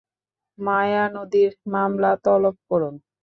[0.59, 2.95] মায়ানদির মামলা তলব করুন।